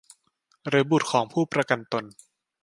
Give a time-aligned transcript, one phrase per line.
[0.67, 2.05] หรือบุตรของผู้ประกันตน